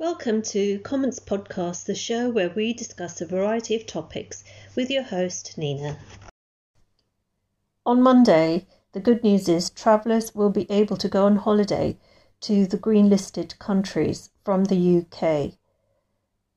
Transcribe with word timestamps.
Welcome 0.00 0.40
to 0.44 0.78
Comments 0.78 1.20
Podcast, 1.20 1.84
the 1.84 1.94
show 1.94 2.30
where 2.30 2.48
we 2.48 2.72
discuss 2.72 3.20
a 3.20 3.26
variety 3.26 3.76
of 3.76 3.86
topics 3.86 4.42
with 4.74 4.88
your 4.88 5.02
host, 5.02 5.58
Nina. 5.58 5.98
On 7.84 8.00
Monday, 8.00 8.66
the 8.92 9.00
good 9.00 9.22
news 9.22 9.46
is 9.46 9.68
travellers 9.68 10.34
will 10.34 10.48
be 10.48 10.66
able 10.70 10.96
to 10.96 11.08
go 11.10 11.26
on 11.26 11.36
holiday 11.36 11.98
to 12.40 12.66
the 12.66 12.78
green 12.78 13.10
listed 13.10 13.58
countries 13.58 14.30
from 14.42 14.64
the 14.64 15.00
UK. 15.00 15.58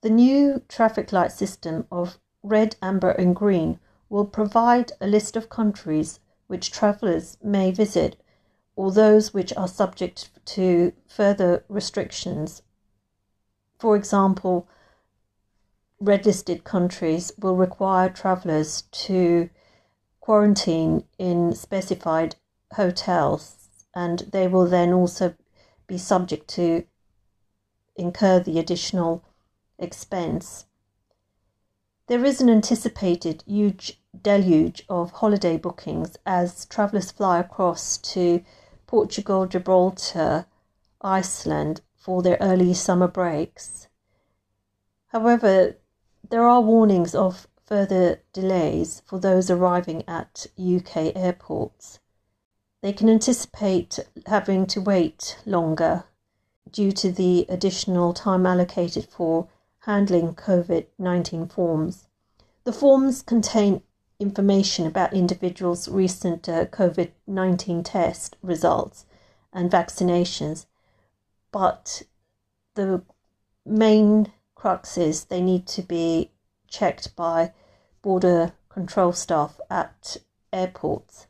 The 0.03 0.09
new 0.09 0.61
traffic 0.69 1.11
light 1.11 1.33
system 1.33 1.85
of 1.91 2.19
red, 2.43 2.77
amber, 2.81 3.11
and 3.11 3.35
green 3.35 3.77
will 4.07 4.25
provide 4.25 4.93
a 5.01 5.07
list 5.07 5.35
of 5.35 5.49
countries 5.49 6.21
which 6.47 6.71
travellers 6.71 7.37
may 7.43 7.71
visit 7.71 8.15
or 8.77 8.93
those 8.93 9.33
which 9.33 9.51
are 9.57 9.67
subject 9.67 10.29
to 10.45 10.93
further 11.09 11.65
restrictions. 11.67 12.61
For 13.83 13.97
example, 13.97 14.65
red 15.99 16.25
listed 16.25 16.63
countries 16.63 17.33
will 17.37 17.57
require 17.57 18.07
travellers 18.07 18.83
to 19.03 19.49
quarantine 20.21 21.03
in 21.17 21.53
specified 21.53 22.37
hotels 22.75 23.67
and 23.93 24.19
they 24.19 24.47
will 24.47 24.67
then 24.67 24.93
also 24.93 25.35
be 25.85 25.97
subject 25.97 26.47
to 26.51 26.85
incur 27.97 28.39
the 28.39 28.57
additional 28.57 29.21
expense. 29.77 30.63
There 32.07 32.23
is 32.23 32.39
an 32.39 32.49
anticipated 32.49 33.43
huge 33.45 34.01
deluge 34.17 34.85
of 34.87 35.11
holiday 35.11 35.57
bookings 35.57 36.15
as 36.25 36.63
travellers 36.67 37.11
fly 37.11 37.39
across 37.39 37.97
to 38.13 38.45
Portugal, 38.87 39.45
Gibraltar, 39.45 40.45
Iceland 41.01 41.81
for 42.03 42.21
their 42.21 42.37
early 42.41 42.73
summer 42.73 43.07
breaks. 43.07 43.87
However, 45.07 45.77
there 46.29 46.45
are 46.45 46.59
warnings 46.59 47.15
of 47.15 47.47
further 47.65 48.19
delays 48.33 49.01
for 49.05 49.19
those 49.19 49.49
arriving 49.49 50.03
at 50.05 50.47
UK 50.59 51.15
airports. 51.15 52.01
They 52.81 52.91
can 52.91 53.07
anticipate 53.07 53.99
having 54.25 54.65
to 54.67 54.81
wait 54.81 55.37
longer 55.45 56.03
due 56.69 56.91
to 56.91 57.09
the 57.09 57.45
additional 57.47 58.13
time 58.13 58.45
allocated 58.45 59.05
for 59.05 59.47
handling 59.79 60.35
COVID 60.35 60.87
19 60.99 61.47
forms. 61.47 62.09
The 62.65 62.73
forms 62.73 63.21
contain 63.21 63.81
information 64.19 64.85
about 64.85 65.13
individuals' 65.13 65.87
recent 65.87 66.49
uh, 66.49 66.65
COVID 66.65 67.11
19 67.27 67.83
test 67.83 68.35
results 68.41 69.05
and 69.53 69.71
vaccinations, 69.71 70.65
but 71.53 72.01
the 72.73 73.01
main 73.65 74.33
crux 74.55 74.97
is 74.97 75.25
they 75.25 75.39
need 75.39 75.65
to 75.67 75.81
be 75.81 76.31
checked 76.67 77.15
by 77.15 77.53
border 78.01 78.51
control 78.67 79.13
staff 79.13 79.61
at 79.69 80.17
airports. 80.51 81.27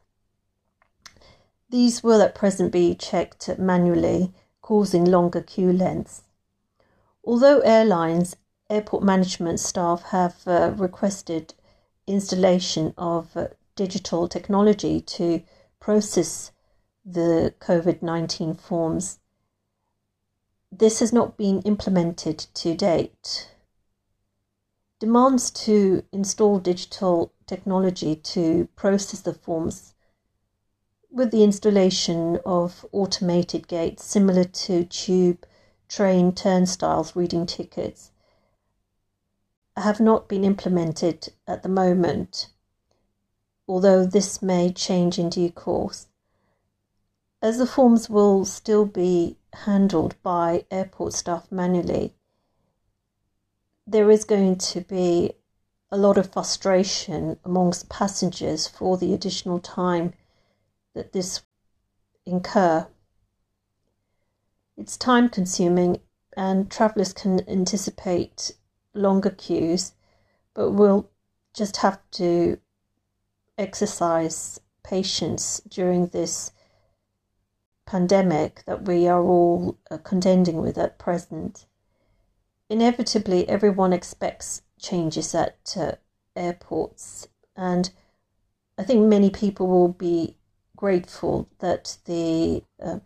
These 1.69 2.01
will 2.03 2.21
at 2.21 2.35
present 2.35 2.71
be 2.71 2.95
checked 2.95 3.49
manually, 3.59 4.33
causing 4.61 5.05
longer 5.05 5.41
queue 5.41 5.73
lengths. 5.73 6.23
Although 7.25 7.59
airlines, 7.59 8.35
airport 8.69 9.03
management 9.03 9.59
staff 9.59 10.03
have 10.03 10.35
uh, 10.47 10.73
requested 10.77 11.53
installation 12.07 12.93
of 12.97 13.35
uh, 13.35 13.47
digital 13.75 14.27
technology 14.27 15.01
to 15.01 15.43
process 15.79 16.51
the 17.05 17.53
COVID 17.59 18.01
19 18.01 18.53
forms. 18.53 19.19
This 20.75 21.01
has 21.01 21.13
not 21.13 21.37
been 21.37 21.61
implemented 21.61 22.39
to 22.55 22.73
date. 22.73 23.51
Demands 24.99 25.51
to 25.51 26.03
install 26.11 26.57
digital 26.57 27.31
technology 27.45 28.15
to 28.15 28.67
process 28.75 29.19
the 29.19 29.35
forms 29.35 29.93
with 31.11 31.29
the 31.29 31.43
installation 31.43 32.39
of 32.43 32.87
automated 32.91 33.67
gates 33.67 34.03
similar 34.03 34.45
to 34.45 34.83
tube 34.85 35.45
train 35.87 36.31
turnstiles 36.33 37.15
reading 37.15 37.45
tickets 37.45 38.09
have 39.77 39.99
not 39.99 40.27
been 40.27 40.43
implemented 40.43 41.33
at 41.47 41.61
the 41.61 41.69
moment, 41.69 42.49
although 43.67 44.03
this 44.07 44.41
may 44.41 44.71
change 44.71 45.19
in 45.19 45.29
due 45.29 45.51
course. 45.51 46.07
As 47.43 47.59
the 47.59 47.67
forms 47.67 48.09
will 48.09 48.43
still 48.43 48.85
be 48.85 49.37
handled 49.53 50.15
by 50.23 50.65
airport 50.71 51.13
staff 51.13 51.51
manually, 51.51 52.13
there 53.85 54.09
is 54.09 54.23
going 54.23 54.57
to 54.57 54.81
be 54.81 55.33
a 55.91 55.97
lot 55.97 56.17
of 56.17 56.31
frustration 56.31 57.37
amongst 57.45 57.89
passengers 57.89 58.67
for 58.67 58.97
the 58.97 59.13
additional 59.13 59.59
time 59.59 60.13
that 60.95 61.13
this 61.13 61.41
incur. 62.25 62.87
It's 64.77 64.97
time 64.97 65.29
consuming 65.29 66.01
and 66.35 66.71
travellers 66.71 67.13
can 67.13 67.47
anticipate 67.47 68.53
longer 68.93 69.29
queues, 69.29 69.93
but 70.53 70.71
we'll 70.71 71.09
just 71.53 71.77
have 71.77 71.99
to 72.11 72.57
exercise 73.57 74.59
patience 74.83 75.61
during 75.69 76.07
this 76.07 76.51
pandemic 77.93 78.63
that 78.65 78.87
we 78.87 79.07
are 79.07 79.21
all 79.21 79.77
uh, 79.91 79.99
contending 79.99 80.59
with 80.59 80.79
at 80.79 80.97
present. 80.97 81.67
Inevitably, 82.67 83.47
everyone 83.47 83.93
expects 83.93 84.63
changes 84.79 85.35
at 85.35 85.77
uh, 85.79 85.91
airports, 86.35 87.27
and 87.55 87.91
I 88.79 88.83
think 88.83 89.05
many 89.05 89.29
people 89.29 89.67
will 89.67 89.89
be 89.89 90.37
grateful 90.75 91.47
that 91.59 91.97
the 92.05 92.63
uh, 92.83 92.97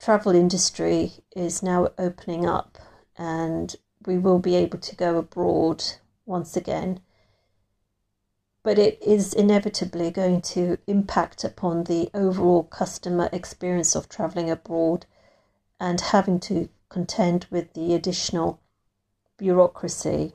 travel 0.00 0.34
industry 0.34 1.12
is 1.36 1.62
now 1.62 1.90
opening 1.98 2.46
up 2.46 2.78
and 3.18 3.76
we 4.06 4.16
will 4.16 4.38
be 4.38 4.56
able 4.56 4.78
to 4.78 4.96
go 4.96 5.18
abroad 5.18 5.84
once 6.24 6.56
again. 6.56 7.00
But 8.64 8.78
it 8.78 9.02
is 9.02 9.34
inevitably 9.34 10.10
going 10.10 10.40
to 10.42 10.78
impact 10.86 11.42
upon 11.42 11.84
the 11.84 12.10
overall 12.14 12.62
customer 12.62 13.28
experience 13.32 13.96
of 13.96 14.08
travelling 14.08 14.50
abroad 14.50 15.06
and 15.80 16.00
having 16.00 16.38
to 16.40 16.68
contend 16.88 17.46
with 17.50 17.72
the 17.72 17.94
additional 17.94 18.60
bureaucracy. 19.36 20.34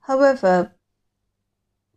However, 0.00 0.72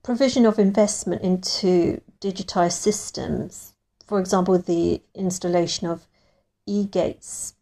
provision 0.03 0.45
of 0.45 0.59
investment 0.59 1.21
into 1.21 2.01
digitised 2.19 2.77
systems, 2.77 3.73
for 4.05 4.19
example, 4.19 4.59
the 4.59 5.01
installation 5.13 5.87
of 5.87 6.07
e 6.65 6.85
gates 6.85 7.53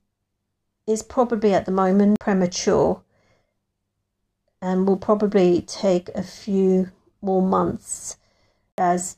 is 0.88 1.04
probably 1.04 1.54
at 1.54 1.66
the 1.66 1.72
moment 1.72 2.20
premature 2.20 3.04
and 4.64 4.88
will 4.88 4.98
probably 4.98 5.62
take 5.62 6.08
a 6.16 6.24
few 6.24 6.90
more 7.22 7.42
months 7.42 8.16
as 8.78 9.18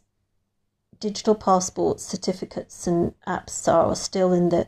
digital 0.99 1.35
passport 1.35 1.99
certificates 1.99 2.87
and 2.87 3.13
apps 3.27 3.71
are 3.71 3.95
still 3.95 4.33
in 4.33 4.49
the 4.49 4.67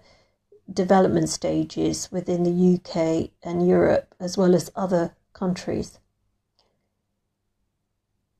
development 0.72 1.30
stages 1.30 2.12
within 2.12 2.44
the 2.44 2.76
UK 2.76 3.32
and 3.42 3.68
Europe 3.68 4.14
as 4.20 4.38
well 4.38 4.54
as 4.54 4.70
other 4.76 5.16
countries. 5.34 5.98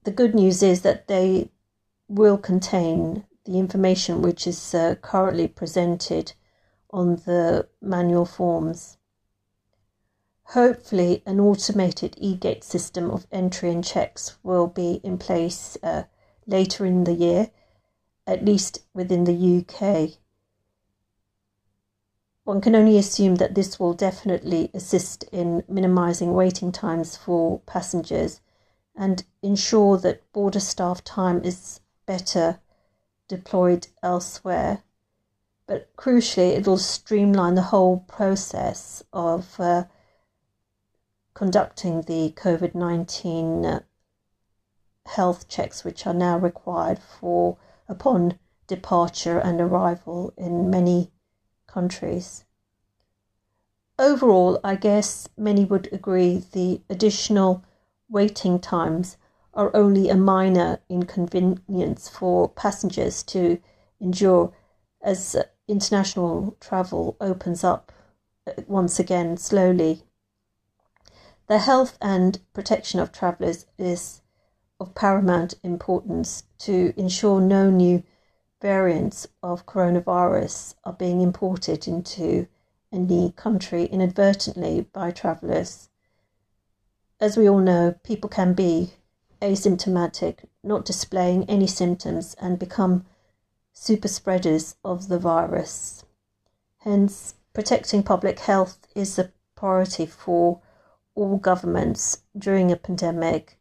The 0.04 0.12
good 0.12 0.36
news 0.36 0.62
is 0.62 0.84
that 0.84 1.08
they 1.08 1.50
will 2.08 2.38
contain 2.38 3.26
the 3.46 3.58
information 3.58 4.22
which 4.22 4.46
is 4.46 4.76
uh, 4.76 4.94
currently 5.02 5.48
presented 5.48 6.34
on 6.92 7.16
the 7.26 7.68
manual 7.82 8.26
forms. 8.26 8.98
Hopefully, 10.52 11.24
an 11.26 11.40
automated 11.40 12.16
e-gate 12.18 12.64
system 12.64 13.12
of 13.12 13.28
entry 13.32 13.70
and 13.70 13.84
checks 13.84 14.38
will 14.44 14.68
be 14.68 15.02
in 15.04 15.18
place 15.18 15.78
uh, 15.84 16.04
later 16.46 16.86
in 16.86 17.04
the 17.04 17.14
year, 17.14 17.52
at 18.26 18.46
least 18.46 18.80
within 18.94 19.26
the 19.26 19.58
UK. 19.60 20.18
One 22.44 22.62
can 22.62 22.76
only 22.76 22.98
assume 22.98 23.36
that 23.36 23.56
this 23.56 23.78
will 23.78 23.94
definitely 23.94 24.72
assist 24.74 25.24
in 25.32 25.64
minimising 25.68 26.34
waiting 26.34 26.72
times 26.72 27.18
for 27.18 27.60
passengers 27.66 28.40
and 28.96 29.26
ensure 29.42 29.98
that 29.98 30.32
border 30.32 30.62
staff 30.62 31.04
time 31.04 31.44
is 31.44 31.82
better 32.06 32.60
deployed 33.28 33.88
elsewhere 34.02 34.84
but 35.68 35.94
crucially, 35.98 36.58
it'll 36.58 36.78
streamline 36.78 37.56
the 37.56 37.62
whole 37.62 38.00
process 38.08 39.04
of 39.12 39.60
uh, 39.60 39.84
conducting 41.38 42.02
the 42.02 42.34
COVID 42.36 42.74
19 42.74 43.64
uh, 43.64 43.80
health 45.06 45.48
checks, 45.48 45.84
which 45.84 46.08
are 46.08 46.14
now 46.14 46.36
required 46.36 46.98
for 46.98 47.58
upon 47.88 48.40
departure 48.66 49.38
and 49.38 49.62
arrival 49.62 50.34
in 50.36 50.68
many 50.68 51.12
countries. 51.68 52.44
overall, 54.00 54.60
I 54.64 54.76
guess 54.78 55.30
many 55.38 55.64
would 55.64 55.88
agree 55.94 56.44
the 56.54 56.82
additional 56.90 57.64
waiting 58.10 58.58
times 58.60 59.18
are 59.54 59.70
only 59.76 60.10
a 60.10 60.16
minor 60.16 60.80
inconvenience 60.90 62.10
for 62.10 62.50
passengers 62.50 63.22
to 63.34 63.60
endure 64.02 64.52
as 65.04 65.36
international 65.68 66.58
travel 66.60 67.16
opens 67.22 67.64
up 67.64 67.92
once 68.66 68.98
again 68.98 69.38
slowly. 69.38 70.07
The 71.48 71.60
health 71.60 71.98
and 72.02 72.40
protection 72.54 73.00
of 73.00 73.14
travellers 73.14 73.66
is 73.78 74.22
of 74.82 74.94
paramount 74.94 75.54
importance 75.64 76.44
to 76.60 76.94
ensure 76.98 77.40
no 77.40 77.70
new 77.70 78.04
variants 78.62 79.28
of 79.42 79.66
coronavirus 79.66 80.76
are 80.84 80.92
being 80.92 81.22
imported 81.22 81.88
into 81.88 82.48
any 82.92 83.32
country 83.32 83.86
inadvertently 83.86 84.82
by 84.92 85.12
travellers. 85.12 85.90
As 87.22 87.38
we 87.38 87.48
all 87.48 87.60
know, 87.60 87.96
people 88.04 88.30
can 88.30 88.54
be 88.54 88.94
asymptomatic, 89.42 90.40
not 90.64 90.84
displaying 90.84 91.50
any 91.50 91.68
symptoms, 91.68 92.36
and 92.42 92.60
become 92.60 93.06
super 93.72 94.10
spreaders 94.10 94.76
of 94.84 95.08
the 95.08 95.20
virus. 95.20 96.04
Hence, 96.80 97.36
protecting 97.54 98.04
public 98.04 98.40
health 98.40 98.86
is 98.96 99.18
a 99.18 99.32
priority 99.56 100.06
for 100.06 100.62
all 101.18 101.38
governments 101.38 102.20
during 102.38 102.72
a 102.72 102.76
pandemic, 102.76 103.58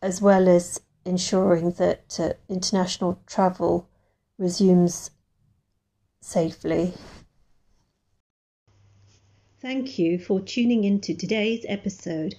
as 0.00 0.22
well 0.22 0.48
as 0.48 0.80
ensuring 1.04 1.72
that 1.72 2.18
uh, 2.20 2.32
international 2.48 3.20
travel 3.26 3.88
resumes 4.38 5.10
safely. 6.20 6.94
Thank 9.60 9.98
you 9.98 10.18
for 10.18 10.40
tuning 10.40 10.84
in 10.84 11.00
to 11.00 11.14
today's 11.14 11.66
episode. 11.68 12.36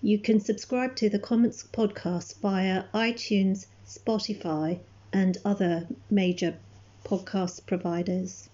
You 0.00 0.20
can 0.20 0.38
subscribe 0.38 0.94
to 0.96 1.10
the 1.10 1.18
Comments 1.18 1.60
podcast 1.72 2.38
via 2.40 2.84
iTunes, 2.94 3.66
Spotify, 3.86 4.78
and 5.12 5.38
other 5.44 5.88
major 6.10 6.56
podcast 7.04 7.66
providers. 7.66 8.48